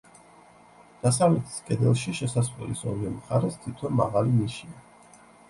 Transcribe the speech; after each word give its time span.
დასავლეთის 1.03 1.57
კედელში, 1.67 2.15
შესასვლელის 2.21 2.83
ორივე 2.93 3.13
მხარეს, 3.19 3.61
თითო 3.67 3.93
მაღალი 4.01 4.35
ნიშია. 4.41 5.23